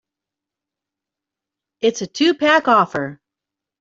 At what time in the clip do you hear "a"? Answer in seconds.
2.01-2.07